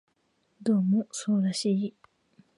[0.63, 1.93] どうもそうらしい